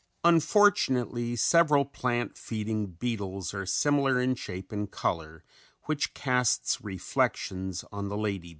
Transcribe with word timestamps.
Unfortunately 0.23 1.35
several 1.35 1.85
plant 1.85 2.35
feeding 2.35 2.87
beetles 2.87 3.53
are 3.53 3.67
similar 3.67 4.19
in 4.19 4.33
shape 4.33 4.71
and 4.71 4.89
color 4.89 5.43
which 5.83 6.15
casts 6.15 6.81
reflections 6.83 7.85
on 7.91 8.07
the 8.09 8.17
lady 8.17 8.39
beetles. 8.39 8.49